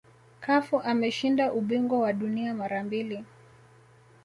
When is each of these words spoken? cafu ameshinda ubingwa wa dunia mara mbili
cafu 0.43 0.79
ameshinda 0.81 1.53
ubingwa 1.53 1.99
wa 1.99 2.13
dunia 2.13 2.53
mara 2.53 2.83
mbili 2.83 3.25